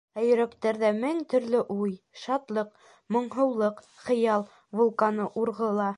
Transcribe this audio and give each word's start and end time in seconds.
Ә 0.19 0.21
йөрәктәрҙә 0.27 0.89
мең 1.01 1.19
төрлө 1.33 1.59
уй, 1.75 1.93
шатлыҡ, 2.23 2.71
моңһоулыҡ, 3.17 3.85
хыял 4.09 4.47
вулканы 4.81 5.33
урғыла. 5.45 5.89